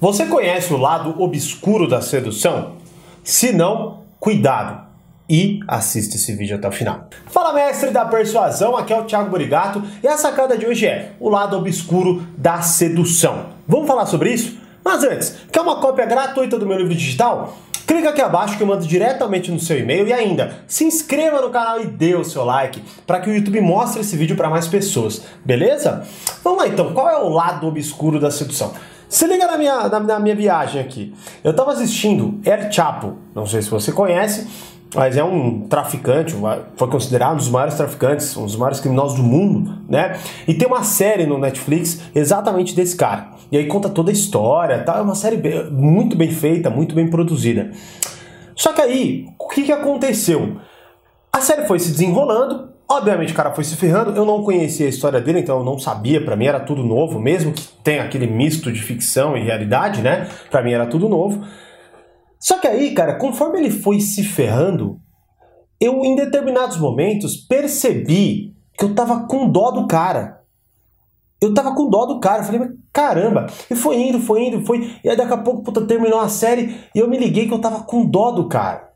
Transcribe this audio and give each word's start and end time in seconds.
Você 0.00 0.26
conhece 0.26 0.72
o 0.72 0.76
lado 0.76 1.20
obscuro 1.20 1.88
da 1.88 2.00
sedução? 2.00 2.76
Se 3.24 3.52
não, 3.52 4.04
cuidado 4.20 4.86
e 5.28 5.58
assista 5.66 6.14
esse 6.14 6.36
vídeo 6.36 6.54
até 6.54 6.68
o 6.68 6.72
final. 6.72 7.08
Fala 7.26 7.52
mestre 7.52 7.90
da 7.90 8.04
persuasão, 8.04 8.76
aqui 8.76 8.92
é 8.92 9.00
o 9.00 9.02
Thiago 9.02 9.28
Burigato 9.28 9.82
e 10.00 10.06
a 10.06 10.16
sacada 10.16 10.56
de 10.56 10.64
hoje 10.64 10.86
é 10.86 11.14
o 11.18 11.28
lado 11.28 11.56
obscuro 11.56 12.24
da 12.36 12.62
sedução. 12.62 13.46
Vamos 13.66 13.88
falar 13.88 14.06
sobre 14.06 14.32
isso? 14.32 14.56
Mas 14.84 15.02
antes, 15.02 15.34
quer 15.50 15.62
uma 15.62 15.80
cópia 15.80 16.06
gratuita 16.06 16.56
do 16.56 16.64
meu 16.64 16.78
livro 16.78 16.94
digital? 16.94 17.58
Clica 17.84 18.10
aqui 18.10 18.20
abaixo 18.20 18.56
que 18.56 18.62
eu 18.62 18.68
mando 18.68 18.86
diretamente 18.86 19.50
no 19.50 19.58
seu 19.58 19.80
e-mail 19.80 20.06
e 20.06 20.12
ainda 20.12 20.60
se 20.68 20.84
inscreva 20.84 21.40
no 21.40 21.50
canal 21.50 21.80
e 21.80 21.86
dê 21.86 22.14
o 22.14 22.22
seu 22.22 22.44
like 22.44 22.84
para 23.04 23.18
que 23.18 23.28
o 23.28 23.34
YouTube 23.34 23.60
mostre 23.60 24.02
esse 24.02 24.16
vídeo 24.16 24.36
para 24.36 24.48
mais 24.48 24.68
pessoas, 24.68 25.22
beleza? 25.44 26.06
Vamos 26.44 26.60
lá 26.60 26.68
então, 26.68 26.92
qual 26.92 27.10
é 27.10 27.18
o 27.18 27.30
lado 27.30 27.66
obscuro 27.66 28.20
da 28.20 28.30
sedução? 28.30 28.72
Se 29.08 29.26
liga 29.26 29.46
na 29.46 29.56
minha, 29.56 29.88
na, 29.88 30.00
na 30.00 30.20
minha 30.20 30.34
viagem 30.34 30.80
aqui. 30.80 31.14
Eu 31.42 31.52
estava 31.52 31.72
assistindo 31.72 32.40
El 32.44 32.70
Chapo, 32.70 33.16
não 33.34 33.46
sei 33.46 33.62
se 33.62 33.70
você 33.70 33.90
conhece, 33.90 34.46
mas 34.94 35.16
é 35.16 35.24
um 35.24 35.66
traficante, 35.68 36.34
foi 36.76 36.88
considerado 36.88 37.34
um 37.34 37.36
dos 37.36 37.48
maiores 37.48 37.74
traficantes, 37.74 38.36
um 38.36 38.44
dos 38.44 38.56
maiores 38.56 38.80
criminosos 38.80 39.16
do 39.16 39.22
mundo, 39.22 39.78
né? 39.88 40.18
E 40.46 40.54
tem 40.54 40.66
uma 40.66 40.82
série 40.82 41.26
no 41.26 41.38
Netflix 41.38 42.00
exatamente 42.14 42.74
desse 42.74 42.96
cara. 42.96 43.28
E 43.50 43.56
aí 43.56 43.66
conta 43.66 43.88
toda 43.88 44.10
a 44.10 44.12
história, 44.12 44.82
tá? 44.82 44.98
É 44.98 45.00
uma 45.00 45.14
série 45.14 45.38
muito 45.70 46.16
bem 46.16 46.30
feita, 46.30 46.68
muito 46.68 46.94
bem 46.94 47.08
produzida. 47.08 47.70
Só 48.54 48.72
que 48.72 48.80
aí, 48.80 49.26
o 49.38 49.48
que, 49.48 49.62
que 49.62 49.72
aconteceu? 49.72 50.56
A 51.32 51.40
série 51.40 51.66
foi 51.66 51.78
se 51.78 51.92
desenrolando, 51.92 52.70
Obviamente 52.90 53.34
o 53.34 53.36
cara 53.36 53.52
foi 53.52 53.64
se 53.64 53.76
ferrando, 53.76 54.16
eu 54.16 54.24
não 54.24 54.42
conhecia 54.42 54.86
a 54.86 54.88
história 54.88 55.20
dele, 55.20 55.40
então 55.40 55.58
eu 55.58 55.64
não 55.64 55.78
sabia, 55.78 56.24
para 56.24 56.34
mim 56.34 56.46
era 56.46 56.58
tudo 56.58 56.82
novo, 56.82 57.20
mesmo 57.20 57.52
que 57.52 57.68
tenha 57.84 58.02
aquele 58.02 58.26
misto 58.26 58.72
de 58.72 58.80
ficção 58.80 59.36
e 59.36 59.44
realidade, 59.44 60.00
né? 60.00 60.26
Para 60.50 60.62
mim 60.62 60.72
era 60.72 60.86
tudo 60.86 61.06
novo. 61.06 61.44
Só 62.40 62.58
que 62.58 62.66
aí, 62.66 62.94
cara, 62.94 63.16
conforme 63.16 63.58
ele 63.58 63.70
foi 63.70 64.00
se 64.00 64.24
ferrando, 64.24 64.98
eu 65.78 66.02
em 66.02 66.16
determinados 66.16 66.78
momentos 66.78 67.36
percebi 67.36 68.56
que 68.78 68.84
eu 68.84 68.94
tava 68.94 69.26
com 69.26 69.50
dó 69.50 69.70
do 69.70 69.86
cara. 69.86 70.40
Eu 71.42 71.52
tava 71.52 71.74
com 71.74 71.90
dó 71.90 72.06
do 72.06 72.20
cara, 72.20 72.40
eu 72.40 72.44
falei, 72.46 72.60
mas 72.60 72.70
caramba, 72.90 73.46
e 73.70 73.76
foi 73.76 73.96
indo, 74.00 74.18
foi 74.18 74.44
indo, 74.44 74.64
foi, 74.64 74.98
e 75.04 75.10
aí 75.10 75.16
daqui 75.16 75.32
a 75.32 75.38
pouco, 75.38 75.62
puta, 75.62 75.82
terminou 75.82 76.20
a 76.20 76.28
série 76.28 76.80
e 76.94 76.98
eu 76.98 77.08
me 77.08 77.18
liguei 77.18 77.46
que 77.46 77.52
eu 77.52 77.60
tava 77.60 77.82
com 77.82 78.04
dó 78.06 78.30
do 78.30 78.48
cara. 78.48 78.88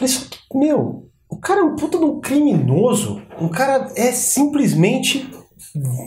Eu 0.00 0.08
falei, 0.08 0.28
meu, 0.54 1.08
o 1.28 1.36
cara 1.36 1.60
é 1.60 1.64
um 1.64 1.76
puta 1.76 1.98
de 1.98 2.04
um 2.04 2.20
criminoso. 2.20 3.22
Um 3.40 3.48
cara 3.48 3.92
é 3.96 4.12
simplesmente 4.12 5.28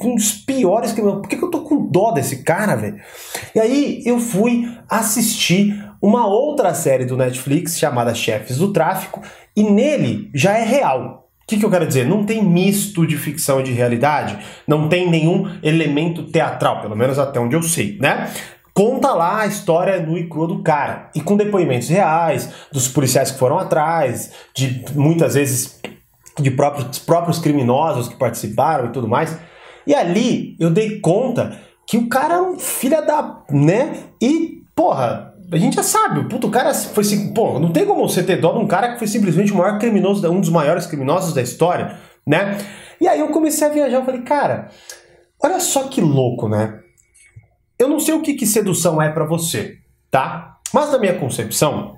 um 0.03 0.15
dos 0.15 0.31
piores 0.31 0.91
criminosos. 0.91 1.21
Por 1.21 1.29
que, 1.29 1.37
que 1.37 1.43
eu 1.43 1.51
tô 1.51 1.61
com 1.61 1.85
dó 1.85 2.11
desse 2.11 2.43
cara, 2.43 2.75
velho? 2.75 2.99
E 3.53 3.59
aí 3.59 4.01
eu 4.05 4.19
fui 4.19 4.67
assistir 4.89 5.91
uma 6.01 6.25
outra 6.25 6.73
série 6.73 7.05
do 7.05 7.15
Netflix 7.15 7.77
chamada 7.77 8.15
Chefes 8.15 8.57
do 8.57 8.73
Tráfico 8.73 9.21
e 9.55 9.63
nele 9.63 10.31
já 10.33 10.57
é 10.57 10.63
real. 10.63 11.29
O 11.43 11.47
que, 11.47 11.57
que 11.57 11.65
eu 11.65 11.69
quero 11.69 11.85
dizer? 11.85 12.07
Não 12.07 12.25
tem 12.25 12.43
misto 12.43 13.05
de 13.05 13.17
ficção 13.17 13.59
e 13.59 13.63
de 13.63 13.73
realidade, 13.73 14.39
não 14.65 14.87
tem 14.87 15.09
nenhum 15.09 15.51
elemento 15.61 16.23
teatral, 16.23 16.81
pelo 16.81 16.95
menos 16.95 17.19
até 17.19 17.39
onde 17.39 17.55
eu 17.55 17.61
sei, 17.61 17.97
né? 17.99 18.31
Conta 18.73 19.13
lá 19.13 19.41
a 19.41 19.47
história 19.47 20.01
nua 20.01 20.19
e 20.19 20.27
crua 20.27 20.47
do 20.47 20.63
cara. 20.63 21.09
E 21.15 21.21
com 21.21 21.37
depoimentos 21.37 21.89
reais, 21.89 22.49
dos 22.71 22.87
policiais 22.87 23.31
que 23.31 23.39
foram 23.39 23.59
atrás, 23.59 24.31
de 24.55 24.83
muitas 24.95 25.35
vezes 25.35 25.79
de 26.39 26.51
próprios, 26.51 26.99
próprios 26.99 27.39
criminosos 27.39 28.07
que 28.07 28.15
participaram 28.15 28.87
e 28.87 28.91
tudo 28.91 29.07
mais. 29.07 29.37
E 29.85 29.93
ali 29.93 30.55
eu 30.59 30.69
dei 30.69 30.99
conta 30.99 31.59
que 31.87 31.97
o 31.97 32.07
cara 32.07 32.35
é 32.35 32.41
um 32.41 32.57
filho 32.57 33.05
da. 33.05 33.43
né? 33.49 34.03
E, 34.21 34.63
porra, 34.75 35.33
a 35.51 35.57
gente 35.57 35.75
já 35.75 35.83
sabe, 35.83 36.21
o 36.21 36.29
puto 36.29 36.49
cara 36.49 36.73
foi 36.73 37.03
pô, 37.35 37.59
não 37.59 37.71
tem 37.71 37.85
como 37.85 38.07
você 38.07 38.23
ter 38.23 38.39
dó 38.39 38.53
de 38.53 38.59
um 38.59 38.67
cara 38.67 38.93
que 38.93 38.99
foi 38.99 39.07
simplesmente 39.07 39.51
o 39.51 39.57
maior 39.57 39.77
criminoso, 39.77 40.29
um 40.29 40.39
dos 40.39 40.49
maiores 40.49 40.85
criminosos 40.85 41.33
da 41.33 41.41
história, 41.41 41.97
né? 42.25 42.57
E 42.99 43.07
aí 43.07 43.19
eu 43.19 43.27
comecei 43.29 43.67
a 43.67 43.71
viajar, 43.71 43.97
eu 43.97 44.05
falei, 44.05 44.21
cara, 44.21 44.69
olha 45.43 45.59
só 45.59 45.83
que 45.89 45.99
louco, 45.99 46.47
né? 46.47 46.79
Eu 47.81 47.87
não 47.87 47.99
sei 47.99 48.13
o 48.13 48.21
que, 48.21 48.35
que 48.35 48.45
sedução 48.45 49.01
é 49.01 49.09
para 49.09 49.25
você, 49.25 49.79
tá? 50.11 50.59
Mas 50.71 50.91
na 50.91 50.99
minha 50.99 51.17
concepção, 51.17 51.97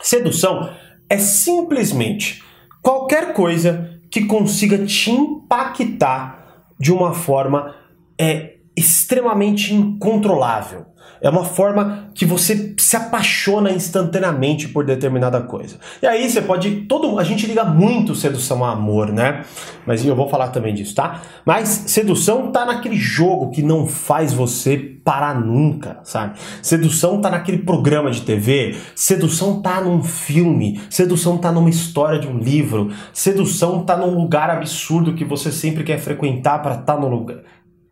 sedução 0.00 0.72
é 1.10 1.18
simplesmente 1.18 2.40
qualquer 2.80 3.32
coisa 3.32 3.98
que 4.12 4.26
consiga 4.26 4.86
te 4.86 5.10
impactar 5.10 6.68
de 6.78 6.92
uma 6.92 7.12
forma 7.12 7.74
é, 8.16 8.57
extremamente 8.78 9.74
incontrolável. 9.74 10.86
É 11.20 11.28
uma 11.28 11.44
forma 11.44 12.10
que 12.14 12.24
você 12.24 12.74
se 12.78 12.96
apaixona 12.96 13.70
instantaneamente 13.70 14.68
por 14.68 14.84
determinada 14.84 15.40
coisa. 15.40 15.76
E 16.00 16.06
aí 16.06 16.28
você 16.28 16.40
pode. 16.40 16.82
Todo, 16.82 17.18
a 17.18 17.24
gente 17.24 17.46
liga 17.46 17.64
muito 17.64 18.14
sedução 18.14 18.64
a 18.64 18.72
amor, 18.72 19.12
né? 19.12 19.44
Mas 19.86 20.04
eu 20.04 20.14
vou 20.14 20.28
falar 20.28 20.48
também 20.48 20.74
disso, 20.74 20.94
tá? 20.94 21.22
Mas 21.44 21.68
sedução 21.68 22.52
tá 22.52 22.64
naquele 22.64 22.96
jogo 22.96 23.50
que 23.50 23.62
não 23.62 23.86
faz 23.86 24.32
você 24.32 24.76
parar 25.04 25.34
nunca, 25.34 25.98
sabe? 26.04 26.38
Sedução 26.62 27.20
tá 27.20 27.30
naquele 27.30 27.58
programa 27.58 28.10
de 28.10 28.22
TV, 28.22 28.76
sedução 28.94 29.62
tá 29.62 29.80
num 29.80 30.02
filme, 30.02 30.80
sedução 30.90 31.38
tá 31.38 31.50
numa 31.50 31.70
história 31.70 32.18
de 32.18 32.28
um 32.28 32.38
livro, 32.38 32.92
sedução 33.12 33.84
tá 33.84 33.96
num 33.96 34.14
lugar 34.14 34.50
absurdo 34.50 35.14
que 35.14 35.24
você 35.24 35.50
sempre 35.50 35.82
quer 35.82 35.98
frequentar 35.98 36.60
para 36.60 36.74
estar 36.74 36.94
tá 36.94 37.00
no 37.00 37.08
lugar. 37.08 37.38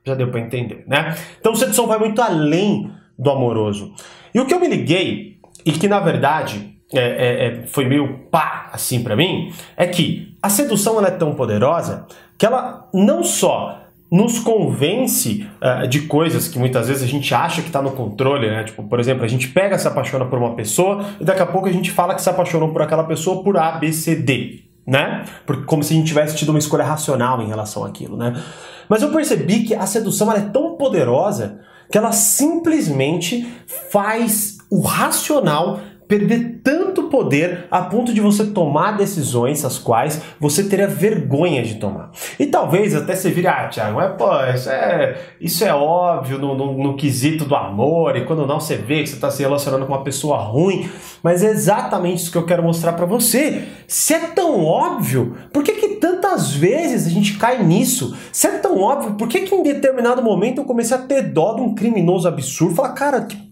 Já 0.06 0.14
deu 0.14 0.30
para 0.30 0.40
entender, 0.40 0.84
né? 0.86 1.16
Então 1.40 1.54
sedução 1.56 1.86
vai 1.86 1.98
muito 1.98 2.22
além 2.22 2.92
do 3.18 3.30
amoroso. 3.30 3.92
E 4.32 4.38
o 4.38 4.46
que 4.46 4.54
eu 4.54 4.60
me 4.60 4.68
liguei, 4.68 5.38
e 5.64 5.72
que 5.72 5.88
na 5.88 5.98
verdade 5.98 6.78
é, 6.92 7.00
é, 7.00 7.46
é 7.46 7.66
foi 7.66 7.86
meio 7.86 8.26
pá 8.30 8.70
assim 8.72 9.02
para 9.02 9.16
mim, 9.16 9.52
é 9.76 9.86
que 9.86 10.36
a 10.40 10.48
sedução 10.48 10.98
ela 10.98 11.08
é 11.08 11.12
tão 11.12 11.34
poderosa 11.34 12.06
que 12.38 12.46
ela 12.46 12.88
não 12.94 13.24
só 13.24 13.82
nos 14.10 14.38
convence 14.38 15.46
uh, 15.60 15.88
de 15.88 16.02
coisas 16.02 16.46
que 16.46 16.58
muitas 16.58 16.86
vezes 16.86 17.02
a 17.02 17.06
gente 17.06 17.34
acha 17.34 17.60
que 17.60 17.68
está 17.68 17.82
no 17.82 17.90
controle, 17.90 18.48
né? 18.48 18.62
Tipo, 18.62 18.84
por 18.84 19.00
exemplo, 19.00 19.24
a 19.24 19.28
gente 19.28 19.48
pega, 19.48 19.76
se 19.78 19.88
apaixona 19.88 20.24
por 20.24 20.38
uma 20.38 20.54
pessoa 20.54 21.04
e 21.20 21.24
daqui 21.24 21.42
a 21.42 21.46
pouco 21.46 21.66
a 21.66 21.72
gente 21.72 21.90
fala 21.90 22.14
que 22.14 22.22
se 22.22 22.30
apaixonou 22.30 22.68
por 22.68 22.82
aquela 22.82 23.04
pessoa 23.04 23.42
por 23.42 23.56
A, 23.56 23.72
B, 23.72 23.92
C, 23.92 24.14
D, 24.14 24.60
né? 24.86 25.24
Porque, 25.44 25.64
como 25.64 25.82
se 25.82 25.92
a 25.92 25.96
gente 25.96 26.06
tivesse 26.06 26.36
tido 26.36 26.50
uma 26.50 26.58
escolha 26.58 26.84
racional 26.84 27.42
em 27.42 27.48
relação 27.48 27.84
àquilo, 27.84 28.16
né? 28.16 28.40
Mas 28.88 29.02
eu 29.02 29.10
percebi 29.10 29.64
que 29.64 29.74
a 29.74 29.86
sedução 29.86 30.32
é 30.32 30.40
tão 30.40 30.76
poderosa 30.76 31.60
que 31.90 31.98
ela 31.98 32.12
simplesmente 32.12 33.46
faz 33.90 34.58
o 34.70 34.80
racional 34.80 35.80
perder 36.08 36.60
tanto 36.62 37.04
poder 37.04 37.66
a 37.70 37.82
ponto 37.82 38.12
de 38.12 38.20
você 38.20 38.46
tomar 38.46 38.96
decisões 38.96 39.64
as 39.64 39.78
quais 39.78 40.20
você 40.38 40.64
teria 40.64 40.86
vergonha 40.86 41.62
de 41.62 41.76
tomar. 41.76 42.10
E 42.38 42.46
talvez 42.46 42.94
até 42.94 43.14
você 43.14 43.30
vire, 43.30 43.46
ah, 43.48 43.68
Thiago, 43.68 44.00
é, 44.00 44.08
pô, 44.08 44.28
isso 44.54 44.70
é, 44.70 45.16
isso 45.40 45.64
é 45.64 45.74
óbvio 45.74 46.38
no, 46.38 46.54
no, 46.54 46.72
no 46.76 46.96
quesito 46.96 47.44
do 47.44 47.54
amor, 47.54 48.16
e 48.16 48.24
quando 48.24 48.46
não 48.46 48.60
você 48.60 48.76
vê 48.76 49.02
que 49.02 49.08
você 49.08 49.16
está 49.16 49.30
se 49.30 49.42
relacionando 49.42 49.86
com 49.86 49.92
uma 49.92 50.04
pessoa 50.04 50.36
ruim, 50.38 50.88
mas 51.22 51.42
é 51.42 51.50
exatamente 51.50 52.22
isso 52.22 52.32
que 52.32 52.38
eu 52.38 52.46
quero 52.46 52.62
mostrar 52.62 52.92
para 52.92 53.06
você. 53.06 53.64
Se 53.86 54.14
é 54.14 54.20
tão 54.20 54.64
óbvio, 54.64 55.36
por 55.52 55.62
que, 55.62 55.72
que 55.72 55.88
tantas 55.96 56.52
vezes 56.52 57.06
a 57.06 57.10
gente 57.10 57.36
cai 57.36 57.62
nisso? 57.62 58.16
Se 58.32 58.46
é 58.46 58.58
tão 58.58 58.80
óbvio, 58.80 59.14
por 59.14 59.28
que, 59.28 59.40
que 59.40 59.54
em 59.54 59.62
determinado 59.62 60.22
momento 60.22 60.58
eu 60.60 60.64
comecei 60.64 60.96
a 60.96 61.00
ter 61.00 61.22
dó 61.22 61.54
de 61.54 61.62
um 61.62 61.74
criminoso 61.74 62.28
absurdo? 62.28 62.74
Falar, 62.74 62.92
cara, 62.92 63.20
que 63.22 63.45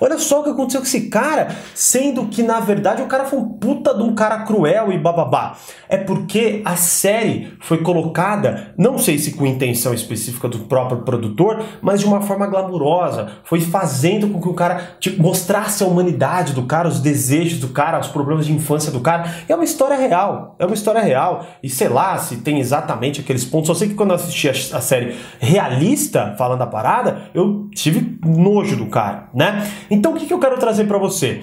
Olha 0.00 0.18
só 0.18 0.40
o 0.40 0.44
que 0.44 0.50
aconteceu 0.50 0.80
com 0.80 0.86
esse 0.86 1.08
cara, 1.08 1.48
sendo 1.74 2.26
que 2.26 2.42
na 2.42 2.60
verdade 2.60 3.02
o 3.02 3.06
cara 3.06 3.24
foi 3.24 3.38
um 3.38 3.48
puta 3.48 3.94
de 3.94 4.02
um 4.02 4.14
cara 4.14 4.40
cruel 4.40 4.92
e 4.92 4.98
bababá. 4.98 5.56
É 5.88 5.96
porque 5.96 6.62
a 6.64 6.76
série 6.76 7.52
foi 7.60 7.78
colocada, 7.78 8.74
não 8.76 8.98
sei 8.98 9.18
se 9.18 9.32
com 9.32 9.46
intenção 9.46 9.92
específica 9.92 10.48
do 10.48 10.60
próprio 10.60 11.02
produtor, 11.02 11.62
mas 11.80 12.00
de 12.00 12.06
uma 12.06 12.20
forma 12.20 12.46
glamurosa. 12.46 13.28
Foi 13.44 13.60
fazendo 13.60 14.28
com 14.28 14.40
que 14.40 14.48
o 14.48 14.54
cara 14.54 14.96
tipo, 14.98 15.22
mostrasse 15.22 15.82
a 15.82 15.86
humanidade 15.86 16.52
do 16.52 16.62
cara, 16.64 16.88
os 16.88 17.00
desejos 17.00 17.58
do 17.58 17.68
cara, 17.68 17.98
os 17.98 18.08
problemas 18.08 18.46
de 18.46 18.52
infância 18.52 18.90
do 18.90 19.00
cara. 19.00 19.32
É 19.48 19.54
uma 19.54 19.64
história 19.64 19.96
real. 19.96 20.56
É 20.58 20.66
uma 20.66 20.74
história 20.74 21.00
real. 21.00 21.46
E 21.62 21.68
sei 21.68 21.88
lá 21.88 22.18
se 22.18 22.38
tem 22.38 22.58
exatamente 22.58 23.20
aqueles 23.20 23.44
pontos. 23.44 23.68
Só 23.68 23.74
sei 23.74 23.88
que 23.88 23.94
quando 23.94 24.10
eu 24.10 24.16
assisti 24.16 24.48
a 24.48 24.80
série 24.80 25.16
realista, 25.38 26.34
falando 26.36 26.62
a 26.62 26.66
parada, 26.66 27.22
eu 27.34 27.68
tive 27.74 28.18
nojo 28.24 28.76
do 28.76 28.86
cara, 28.86 29.28
né? 29.34 29.59
Então 29.90 30.12
o 30.12 30.16
que, 30.16 30.26
que 30.26 30.34
eu 30.34 30.40
quero 30.40 30.58
trazer 30.58 30.84
para 30.84 30.98
você? 30.98 31.42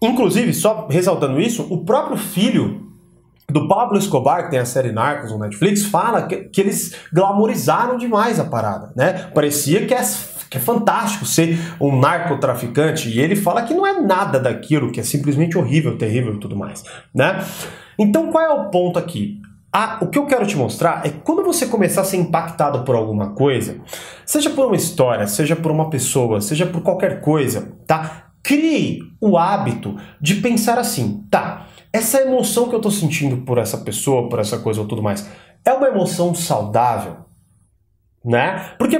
Inclusive, 0.00 0.52
só 0.52 0.86
ressaltando 0.88 1.40
isso, 1.40 1.66
o 1.70 1.84
próprio 1.84 2.16
filho 2.16 2.86
do 3.48 3.68
Pablo 3.68 3.96
Escobar, 3.96 4.44
que 4.44 4.50
tem 4.50 4.58
a 4.58 4.64
série 4.64 4.92
Narcos 4.92 5.30
no 5.30 5.38
Netflix, 5.38 5.84
fala 5.84 6.26
que, 6.26 6.44
que 6.44 6.60
eles 6.60 6.94
glamorizaram 7.12 7.96
demais 7.96 8.40
a 8.40 8.44
parada, 8.44 8.92
né? 8.96 9.30
Parecia 9.34 9.86
que 9.86 9.94
é, 9.94 10.00
que 10.50 10.58
é 10.58 10.60
fantástico 10.60 11.24
ser 11.24 11.58
um 11.80 11.98
narcotraficante, 11.98 13.08
e 13.08 13.20
ele 13.20 13.36
fala 13.36 13.62
que 13.62 13.72
não 13.72 13.86
é 13.86 14.00
nada 14.00 14.38
daquilo, 14.38 14.90
que 14.90 15.00
é 15.00 15.02
simplesmente 15.02 15.56
horrível, 15.56 15.96
terrível 15.96 16.34
e 16.34 16.40
tudo 16.40 16.56
mais, 16.56 16.82
né? 17.14 17.44
Então 17.98 18.30
qual 18.30 18.44
é 18.44 18.50
o 18.50 18.68
ponto 18.68 18.98
aqui? 18.98 19.40
A, 19.76 19.98
o 20.00 20.06
que 20.06 20.18
eu 20.18 20.24
quero 20.24 20.46
te 20.46 20.56
mostrar 20.56 21.04
é 21.04 21.10
que 21.10 21.18
quando 21.18 21.44
você 21.44 21.66
começar 21.66 22.00
a 22.00 22.04
ser 22.04 22.16
impactado 22.16 22.82
por 22.82 22.96
alguma 22.96 23.34
coisa, 23.34 23.78
seja 24.24 24.48
por 24.48 24.64
uma 24.64 24.76
história, 24.76 25.26
seja 25.26 25.54
por 25.54 25.70
uma 25.70 25.90
pessoa, 25.90 26.40
seja 26.40 26.64
por 26.64 26.80
qualquer 26.80 27.20
coisa, 27.20 27.76
tá? 27.86 28.30
Crie 28.42 29.00
o 29.20 29.36
hábito 29.36 29.94
de 30.18 30.36
pensar 30.36 30.78
assim, 30.78 31.26
tá? 31.30 31.66
Essa 31.92 32.22
emoção 32.22 32.70
que 32.70 32.74
eu 32.74 32.80
tô 32.80 32.90
sentindo 32.90 33.44
por 33.44 33.58
essa 33.58 33.76
pessoa, 33.76 34.30
por 34.30 34.38
essa 34.38 34.58
coisa 34.60 34.80
ou 34.80 34.88
tudo 34.88 35.02
mais, 35.02 35.28
é 35.62 35.74
uma 35.74 35.88
emoção 35.88 36.34
saudável, 36.34 37.18
né? 38.24 38.70
Porque 38.78 38.98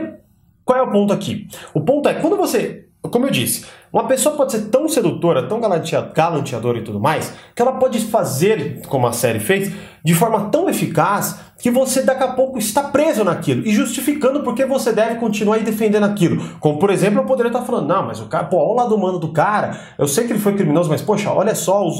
qual 0.62 0.78
é 0.78 0.82
o 0.82 0.90
ponto 0.90 1.10
aqui? 1.10 1.48
O 1.72 1.80
ponto 1.80 2.06
é 2.06 2.20
quando 2.20 2.36
você, 2.36 2.85
como 3.08 3.26
eu 3.26 3.30
disse, 3.30 3.64
uma 3.92 4.06
pessoa 4.06 4.36
pode 4.36 4.52
ser 4.52 4.68
tão 4.68 4.88
sedutora, 4.88 5.48
tão 5.48 5.60
galanteadora 5.60 6.78
e 6.78 6.82
tudo 6.82 7.00
mais, 7.00 7.32
que 7.54 7.62
ela 7.62 7.72
pode 7.72 7.98
fazer, 8.00 8.82
como 8.88 9.06
a 9.06 9.12
série 9.12 9.40
fez, 9.40 9.72
de 10.04 10.14
forma 10.14 10.50
tão 10.50 10.68
eficaz 10.68 11.40
que 11.58 11.70
você 11.70 12.02
daqui 12.02 12.22
a 12.22 12.28
pouco 12.28 12.58
está 12.58 12.82
preso 12.82 13.24
naquilo 13.24 13.66
e 13.66 13.72
justificando 13.72 14.42
porque 14.42 14.66
você 14.66 14.92
deve 14.92 15.16
continuar 15.16 15.58
defendendo 15.60 16.04
aquilo. 16.04 16.42
Como, 16.60 16.78
por 16.78 16.90
exemplo, 16.90 17.20
eu 17.20 17.24
poderia 17.24 17.48
estar 17.48 17.62
falando, 17.62 17.88
não, 17.88 18.06
mas 18.06 18.20
o 18.20 18.26
cara, 18.26 18.44
pô, 18.44 18.58
olha 18.58 18.66
o 18.66 18.74
lado 18.74 18.94
humano 18.94 19.18
do 19.18 19.28
cara, 19.28 19.78
eu 19.98 20.06
sei 20.06 20.26
que 20.26 20.32
ele 20.32 20.38
foi 20.38 20.54
criminoso, 20.54 20.90
mas 20.90 21.00
poxa, 21.00 21.30
olha 21.30 21.54
só 21.54 21.86
os, 21.86 21.98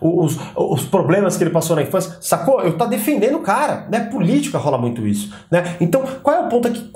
os, 0.00 0.38
os 0.56 0.84
problemas 0.84 1.36
que 1.36 1.44
ele 1.44 1.50
passou 1.50 1.76
na 1.76 1.82
infância, 1.82 2.16
sacou? 2.20 2.60
Eu 2.62 2.78
tá 2.78 2.86
defendendo 2.86 3.36
o 3.36 3.40
cara, 3.40 3.86
né? 3.90 4.00
Política 4.00 4.58
rola 4.58 4.78
muito 4.78 5.06
isso, 5.06 5.32
né? 5.50 5.76
Então, 5.80 6.02
qual 6.22 6.36
é 6.36 6.40
o 6.40 6.48
ponto 6.48 6.68
aqui? 6.68 6.90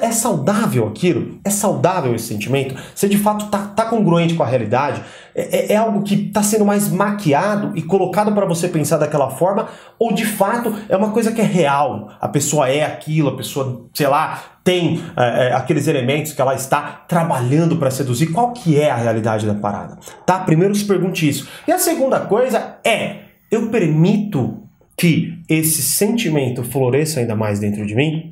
É 0.00 0.10
saudável 0.10 0.88
aquilo? 0.88 1.38
É 1.44 1.50
saudável 1.50 2.14
esse 2.14 2.26
sentimento? 2.26 2.74
Você 2.94 3.08
de 3.08 3.18
fato 3.18 3.46
tá, 3.50 3.58
tá 3.58 3.84
congruente 3.84 4.34
com 4.34 4.42
a 4.42 4.46
realidade? 4.46 5.02
É, 5.34 5.72
é, 5.72 5.72
é 5.72 5.76
algo 5.76 6.02
que 6.02 6.14
está 6.14 6.42
sendo 6.42 6.64
mais 6.64 6.88
maquiado 6.90 7.72
e 7.74 7.82
colocado 7.82 8.32
para 8.32 8.46
você 8.46 8.68
pensar 8.68 8.98
daquela 8.98 9.30
forma? 9.30 9.68
Ou 9.98 10.12
de 10.12 10.24
fato 10.24 10.74
é 10.88 10.96
uma 10.96 11.10
coisa 11.10 11.32
que 11.32 11.41
é 11.42 11.46
real? 11.46 12.10
A 12.20 12.28
pessoa 12.28 12.68
é 12.68 12.84
aquilo, 12.84 13.28
a 13.28 13.36
pessoa, 13.36 13.86
sei 13.92 14.06
lá, 14.06 14.42
tem 14.64 15.02
é, 15.16 15.48
é 15.48 15.52
aqueles 15.52 15.86
elementos 15.88 16.32
que 16.32 16.40
ela 16.40 16.54
está 16.54 17.04
trabalhando 17.08 17.76
para 17.76 17.90
seduzir? 17.90 18.28
Qual 18.32 18.52
que 18.52 18.80
é 18.80 18.90
a 18.90 18.96
realidade 18.96 19.46
da 19.46 19.54
parada? 19.54 19.98
Tá? 20.24 20.38
Primeiro 20.40 20.74
se 20.74 20.84
pergunte 20.84 21.28
isso. 21.28 21.48
E 21.66 21.72
a 21.72 21.78
segunda 21.78 22.20
coisa 22.20 22.76
é: 22.84 23.16
eu 23.50 23.68
permito 23.68 24.62
que 24.96 25.42
esse 25.48 25.82
sentimento 25.82 26.62
floresça 26.62 27.20
ainda 27.20 27.34
mais 27.34 27.58
dentro 27.58 27.84
de 27.84 27.94
mim? 27.94 28.31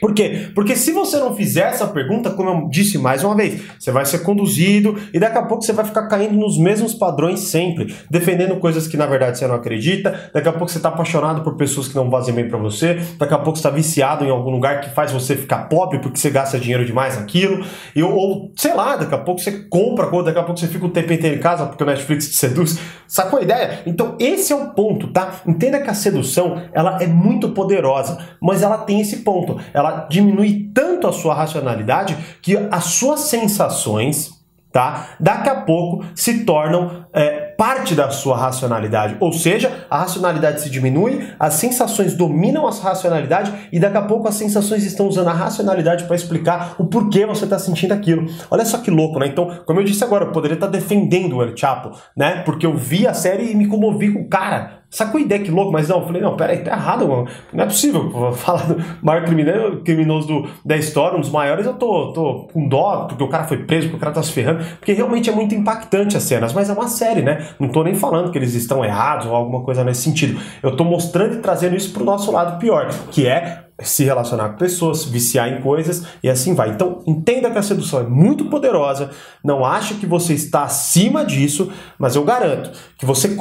Por 0.00 0.14
quê? 0.14 0.48
Porque 0.54 0.76
se 0.76 0.92
você 0.92 1.18
não 1.18 1.34
fizer 1.34 1.68
essa 1.68 1.86
pergunta, 1.86 2.30
como 2.30 2.50
eu 2.50 2.68
disse 2.68 2.98
mais 2.98 3.24
uma 3.24 3.34
vez, 3.34 3.62
você 3.78 3.90
vai 3.90 4.04
ser 4.04 4.20
conduzido 4.20 4.96
e 5.12 5.18
daqui 5.18 5.38
a 5.38 5.42
pouco 5.42 5.62
você 5.62 5.72
vai 5.72 5.84
ficar 5.84 6.06
caindo 6.08 6.34
nos 6.34 6.58
mesmos 6.58 6.94
padrões 6.94 7.40
sempre, 7.40 7.94
defendendo 8.10 8.56
coisas 8.56 8.86
que 8.86 8.96
na 8.96 9.06
verdade 9.06 9.38
você 9.38 9.46
não 9.46 9.54
acredita. 9.54 10.30
Daqui 10.32 10.48
a 10.48 10.52
pouco 10.52 10.68
você 10.68 10.78
está 10.78 10.88
apaixonado 10.88 11.42
por 11.42 11.56
pessoas 11.56 11.88
que 11.88 11.94
não 11.94 12.10
fazem 12.10 12.34
bem 12.34 12.48
para 12.48 12.58
você. 12.58 13.00
Daqui 13.18 13.34
a 13.34 13.38
pouco 13.38 13.56
você 13.56 13.60
está 13.60 13.70
viciado 13.70 14.24
em 14.24 14.30
algum 14.30 14.50
lugar 14.50 14.80
que 14.80 14.90
faz 14.90 15.12
você 15.12 15.36
ficar 15.36 15.68
pobre 15.68 15.98
porque 15.98 16.18
você 16.18 16.30
gasta 16.30 16.58
dinheiro 16.58 16.84
demais 16.84 17.18
naquilo. 17.18 17.64
E, 17.94 18.02
ou, 18.02 18.52
sei 18.56 18.74
lá, 18.74 18.96
daqui 18.96 19.14
a 19.14 19.18
pouco 19.18 19.40
você 19.40 19.52
compra 19.68 20.06
coisa, 20.06 20.26
daqui 20.26 20.38
a 20.38 20.42
pouco 20.42 20.58
você 20.58 20.68
fica 20.68 20.86
o 20.86 20.90
tempo 20.90 21.12
inteiro 21.12 21.36
em 21.36 21.40
casa 21.40 21.66
porque 21.66 21.82
o 21.82 21.86
Netflix 21.86 22.28
te 22.28 22.36
seduz. 22.36 22.78
Sacou 23.06 23.38
a 23.38 23.42
ideia? 23.42 23.80
Então 23.86 24.16
esse 24.18 24.52
é 24.52 24.56
o 24.56 24.70
ponto, 24.70 25.08
tá? 25.08 25.40
Entenda 25.46 25.80
que 25.80 25.90
a 25.90 25.94
sedução 25.94 26.62
ela 26.72 27.02
é 27.02 27.06
muito 27.06 27.50
poderosa, 27.50 28.18
mas 28.40 28.62
ela 28.62 28.78
tem 28.78 29.00
esse 29.00 29.18
ponto. 29.18 29.58
Ela 29.72 29.83
ela 29.84 30.06
diminui 30.08 30.70
tanto 30.74 31.06
a 31.06 31.12
sua 31.12 31.34
racionalidade 31.34 32.16
que 32.40 32.56
as 32.70 32.84
suas 32.84 33.20
sensações, 33.20 34.30
tá? 34.72 35.10
Daqui 35.20 35.48
a 35.48 35.56
pouco 35.56 36.04
se 36.14 36.44
tornam 36.44 37.04
é, 37.12 37.44
parte 37.56 37.94
da 37.94 38.10
sua 38.10 38.36
racionalidade. 38.36 39.16
Ou 39.20 39.32
seja, 39.32 39.86
a 39.88 39.98
racionalidade 39.98 40.60
se 40.62 40.70
diminui, 40.70 41.28
as 41.38 41.54
sensações 41.54 42.14
dominam 42.14 42.66
a 42.66 42.70
racionalidade 42.70 43.52
e 43.70 43.78
daqui 43.78 43.96
a 43.96 44.02
pouco 44.02 44.26
as 44.26 44.34
sensações 44.34 44.84
estão 44.84 45.06
usando 45.06 45.28
a 45.28 45.32
racionalidade 45.32 46.04
para 46.04 46.16
explicar 46.16 46.74
o 46.78 46.86
porquê 46.86 47.26
você 47.26 47.44
está 47.44 47.58
sentindo 47.58 47.92
aquilo. 47.92 48.26
Olha 48.50 48.64
só 48.64 48.78
que 48.78 48.90
louco, 48.90 49.18
né? 49.18 49.26
Então, 49.28 49.62
como 49.64 49.80
eu 49.80 49.84
disse 49.84 50.02
agora, 50.02 50.24
eu 50.24 50.32
poderia 50.32 50.54
estar 50.54 50.66
tá 50.66 50.72
defendendo 50.72 51.36
o 51.36 51.42
El 51.42 51.56
Chapo, 51.56 51.92
né? 52.16 52.42
Porque 52.44 52.66
eu 52.66 52.76
vi 52.76 53.06
a 53.06 53.14
série 53.14 53.52
e 53.52 53.54
me 53.54 53.66
comovi 53.66 54.12
com 54.12 54.22
o 54.22 54.28
cara. 54.28 54.83
Sacou 54.94 55.18
a 55.18 55.22
ideia 55.24 55.42
que 55.42 55.50
louco, 55.50 55.72
mas 55.72 55.88
não, 55.88 55.98
eu 55.98 56.06
falei, 56.06 56.22
não, 56.22 56.36
peraí, 56.36 56.58
tá 56.58 56.70
errado, 56.70 57.08
mano. 57.08 57.26
Não 57.52 57.64
é 57.64 57.66
possível 57.66 58.30
falar 58.34 58.62
do 58.62 58.76
maior 59.02 59.24
criminoso, 59.24 59.80
criminoso 59.82 60.28
do, 60.28 60.48
da 60.64 60.76
história, 60.76 61.18
um 61.18 61.20
dos 61.20 61.30
maiores, 61.30 61.66
eu 61.66 61.74
tô, 61.74 62.12
tô 62.12 62.48
com 62.52 62.68
dó, 62.68 63.06
porque 63.08 63.24
o 63.24 63.26
cara 63.26 63.42
foi 63.42 63.56
preso, 63.64 63.88
porque 63.88 63.96
o 63.96 63.98
cara 63.98 64.12
tá 64.12 64.22
se 64.22 64.30
ferrando, 64.30 64.64
porque 64.76 64.92
realmente 64.92 65.28
é 65.28 65.32
muito 65.32 65.52
impactante 65.52 66.16
as 66.16 66.22
cenas, 66.22 66.52
mas 66.52 66.70
é 66.70 66.74
uma 66.74 66.86
série, 66.86 67.22
né? 67.22 67.48
Não 67.58 67.66
estou 67.66 67.82
nem 67.82 67.96
falando 67.96 68.30
que 68.30 68.38
eles 68.38 68.54
estão 68.54 68.84
errados 68.84 69.26
ou 69.26 69.34
alguma 69.34 69.62
coisa 69.62 69.82
nesse 69.82 70.02
sentido. 70.02 70.40
Eu 70.62 70.70
estou 70.70 70.86
mostrando 70.86 71.34
e 71.34 71.38
trazendo 71.38 71.74
isso 71.74 71.92
para 71.92 72.02
o 72.02 72.06
nosso 72.06 72.30
lado 72.30 72.60
pior, 72.60 72.88
que 73.10 73.26
é 73.26 73.63
se 73.82 74.04
relacionar 74.04 74.50
com 74.50 74.58
pessoas, 74.58 75.04
viciar 75.04 75.48
em 75.48 75.60
coisas 75.60 76.04
e 76.22 76.30
assim 76.30 76.54
vai. 76.54 76.70
Então, 76.70 77.02
entenda 77.06 77.50
que 77.50 77.58
a 77.58 77.62
sedução 77.62 78.00
é 78.00 78.04
muito 78.04 78.44
poderosa, 78.46 79.10
não 79.42 79.64
ache 79.64 79.94
que 79.94 80.06
você 80.06 80.32
está 80.32 80.62
acima 80.62 81.24
disso, 81.24 81.72
mas 81.98 82.14
eu 82.14 82.24
garanto 82.24 82.70
que 82.96 83.04
você, 83.04 83.36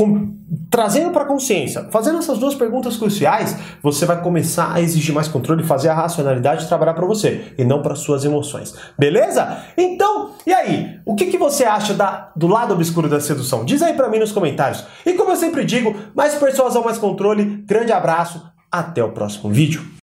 trazendo 0.72 1.12
para 1.12 1.24
a 1.24 1.28
consciência, 1.28 1.88
fazendo 1.92 2.18
essas 2.18 2.40
duas 2.40 2.56
perguntas 2.56 2.98
cruciais, 2.98 3.56
você 3.82 4.06
vai 4.06 4.22
começar 4.22 4.74
a 4.74 4.82
exigir 4.82 5.14
mais 5.14 5.28
controle, 5.28 5.64
fazer 5.64 5.90
a 5.90 5.94
racionalidade 5.94 6.68
trabalhar 6.68 6.96
para 6.96 7.06
você 7.06 7.54
e 7.58 7.64
não 7.64 7.84
para 7.84 7.96
suas 7.96 8.26
emoções. 8.26 8.74
Beleza? 8.98 9.60
Então, 9.78 10.32
e 10.48 10.54
aí? 10.54 11.00
O 11.06 11.16
que, 11.16 11.28
que 11.28 11.38
você 11.38 11.64
acha 11.64 11.94
da, 11.94 12.32
do 12.36 12.48
lado 12.48 12.74
obscuro 12.74 13.08
da 13.08 13.20
sedução? 13.20 13.64
Diz 13.64 13.84
aí 13.84 13.94
para 13.94 14.10
mim 14.10 14.20
nos 14.20 14.32
comentários. 14.32 14.84
E 15.06 15.14
como 15.14 15.32
eu 15.32 15.36
sempre 15.36 15.64
digo, 15.64 15.96
mais 16.16 16.34
persuasão, 16.34 16.84
mais 16.84 16.98
controle. 16.98 17.64
Grande 17.68 17.92
abraço, 17.92 18.44
até 18.72 19.04
o 19.04 19.12
próximo 19.12 19.52
vídeo. 19.52 19.94